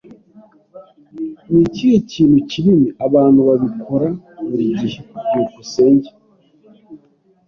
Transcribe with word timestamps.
Ni 1.51 1.61
ikihe 1.67 1.97
kintu 2.11 2.37
kinini? 2.51 2.87
Abantu 3.05 3.39
babikora 3.47 4.07
buri 4.47 4.65
gihe. 4.79 4.99
byukusenge 5.29 6.09